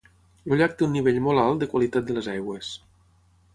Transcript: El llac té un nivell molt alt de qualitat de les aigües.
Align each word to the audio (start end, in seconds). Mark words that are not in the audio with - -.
El 0.47 0.55
llac 0.61 0.73
té 0.79 0.85
un 0.85 0.91
nivell 0.97 1.19
molt 1.27 1.43
alt 1.43 1.63
de 1.65 1.69
qualitat 1.75 2.09
de 2.09 2.19
les 2.19 2.33
aigües. 2.37 2.75